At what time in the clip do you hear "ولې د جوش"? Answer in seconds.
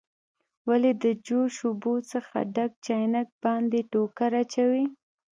0.69-1.55